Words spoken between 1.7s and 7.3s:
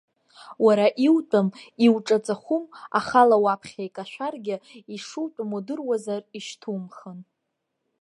иуҿаҵахәым, ахала уаԥхьа икашәаргьы, ишутәым удыруазар, ишьҭумхын.